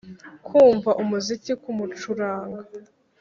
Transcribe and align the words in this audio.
kumva 0.45 0.91
umuziki 1.03 1.51
kumucuranga. 1.61 2.59